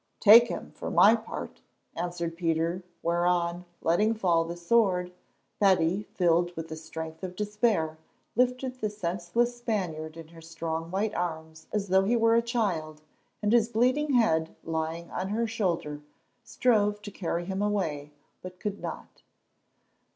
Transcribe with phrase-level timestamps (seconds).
[0.19, 1.61] "Take him, for my part,"
[1.95, 5.11] answered Peter, whereon, letting fall the sword,
[5.59, 7.99] Betty, filled with the strength of despair,
[8.35, 13.03] lifted the senseless Spaniard in her strong white arms as though he were a child,
[13.43, 16.01] and his bleeding head lying on her shoulder,
[16.43, 18.09] strove to carry him away,
[18.41, 19.21] but could not.